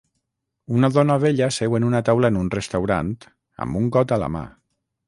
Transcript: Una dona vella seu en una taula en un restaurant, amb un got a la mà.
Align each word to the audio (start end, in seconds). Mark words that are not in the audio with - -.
Una 0.77 0.89
dona 0.95 1.17
vella 1.25 1.49
seu 1.57 1.77
en 1.81 1.85
una 1.91 2.01
taula 2.09 2.33
en 2.35 2.41
un 2.43 2.51
restaurant, 2.57 3.17
amb 3.67 3.83
un 3.85 3.97
got 3.99 4.17
a 4.19 4.23
la 4.27 4.37
mà. 4.41 4.45